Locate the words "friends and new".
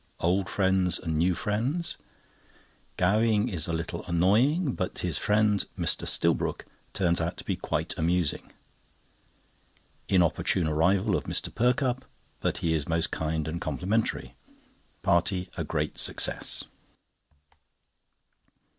0.49-1.35